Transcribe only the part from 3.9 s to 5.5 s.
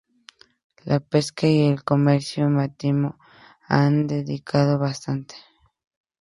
descendido bastante.